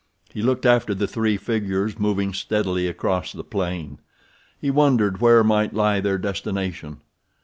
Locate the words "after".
0.65-0.95